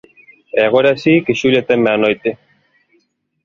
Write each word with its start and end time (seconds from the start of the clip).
E 0.59 0.59
agora 0.67 0.99
si 1.01 1.13
que 1.25 1.37
Xulia 1.39 1.65
teme 1.69 1.87
á 1.95 1.97
noite. 2.03 2.29